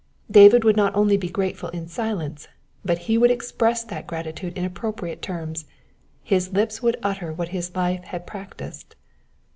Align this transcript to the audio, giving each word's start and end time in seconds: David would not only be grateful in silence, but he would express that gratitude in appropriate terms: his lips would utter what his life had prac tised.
David 0.31 0.63
would 0.63 0.75
not 0.75 0.95
only 0.95 1.15
be 1.15 1.29
grateful 1.29 1.69
in 1.69 1.87
silence, 1.87 2.47
but 2.83 2.97
he 3.05 3.19
would 3.19 3.29
express 3.29 3.83
that 3.83 4.07
gratitude 4.07 4.57
in 4.57 4.65
appropriate 4.65 5.21
terms: 5.21 5.65
his 6.23 6.51
lips 6.53 6.81
would 6.81 6.97
utter 7.03 7.31
what 7.31 7.49
his 7.49 7.75
life 7.75 8.03
had 8.05 8.25
prac 8.25 8.57
tised. 8.57 8.95